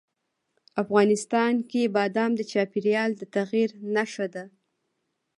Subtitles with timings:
[0.83, 4.45] افغانستان کې بادام د چاپېریال د تغیر نښه ده.